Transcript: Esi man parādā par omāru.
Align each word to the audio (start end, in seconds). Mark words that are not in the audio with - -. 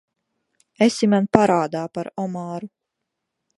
Esi 0.85 1.09
man 1.11 1.27
parādā 1.37 1.83
par 1.99 2.11
omāru. 2.27 2.73